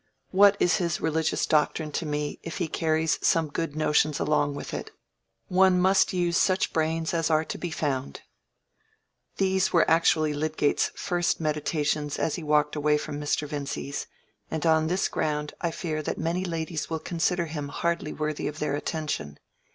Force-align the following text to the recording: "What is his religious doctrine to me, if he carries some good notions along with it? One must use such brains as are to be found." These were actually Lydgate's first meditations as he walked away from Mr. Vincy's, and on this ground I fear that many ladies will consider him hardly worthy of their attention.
"What 0.31 0.57
is 0.59 0.77
his 0.77 0.99
religious 0.99 1.45
doctrine 1.45 1.91
to 1.91 2.07
me, 2.07 2.39
if 2.41 2.57
he 2.57 2.67
carries 2.67 3.19
some 3.21 3.49
good 3.49 3.75
notions 3.75 4.19
along 4.19 4.55
with 4.55 4.73
it? 4.73 4.89
One 5.47 5.79
must 5.79 6.11
use 6.11 6.37
such 6.37 6.73
brains 6.73 7.13
as 7.13 7.29
are 7.29 7.45
to 7.45 7.57
be 7.59 7.69
found." 7.69 8.21
These 9.37 9.71
were 9.71 9.87
actually 9.87 10.33
Lydgate's 10.33 10.89
first 10.95 11.39
meditations 11.39 12.17
as 12.17 12.33
he 12.33 12.41
walked 12.41 12.75
away 12.75 12.97
from 12.97 13.21
Mr. 13.21 13.47
Vincy's, 13.47 14.07
and 14.49 14.65
on 14.65 14.87
this 14.87 15.07
ground 15.07 15.53
I 15.61 15.69
fear 15.69 16.01
that 16.01 16.17
many 16.17 16.45
ladies 16.45 16.89
will 16.89 16.97
consider 16.97 17.45
him 17.45 17.67
hardly 17.67 18.11
worthy 18.11 18.47
of 18.47 18.57
their 18.57 18.73
attention. 18.75 19.37